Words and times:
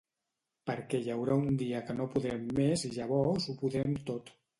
Perquè 0.69 1.01
hi 1.01 1.11
haurà 1.15 1.35
un 1.41 1.59
dia 1.59 1.81
que 1.89 1.95
no 1.97 2.07
podrem 2.15 2.47
més 2.61 2.87
i 2.89 2.91
llavors 2.95 3.47
ho 3.51 3.55
podrem 3.61 3.95
tot. 4.09 4.33